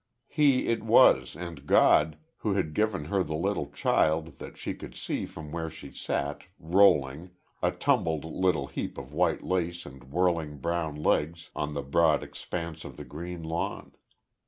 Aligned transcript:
He 0.27 0.65
it 0.65 0.81
was, 0.81 1.35
and 1.35 1.67
God, 1.67 2.17
who 2.37 2.55
had 2.55 2.73
given 2.73 3.05
her 3.05 3.21
the 3.23 3.35
little 3.35 3.69
child 3.69 4.39
that 4.39 4.57
she 4.57 4.73
could 4.73 4.95
see 4.95 5.27
from 5.27 5.51
where 5.51 5.69
she 5.69 5.91
sat, 5.91 6.45
rolling, 6.57 7.29
a 7.61 7.69
tumbled 7.69 8.25
little 8.25 8.65
heap 8.65 8.97
of 8.97 9.13
white 9.13 9.43
lace 9.43 9.85
and 9.85 10.05
whirling 10.05 10.57
brown 10.57 10.95
legs 10.95 11.51
on 11.55 11.75
the 11.75 11.83
broad 11.83 12.23
expanse 12.23 12.83
of 12.83 12.97
the 12.97 13.05
green 13.05 13.43
lawn. 13.43 13.91